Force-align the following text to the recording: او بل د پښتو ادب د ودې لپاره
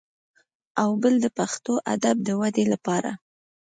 او 0.81 0.89
بل 1.01 1.13
د 1.23 1.27
پښتو 1.37 1.73
ادب 1.93 2.15
د 2.23 2.29
ودې 2.39 2.65
لپاره 2.73 3.11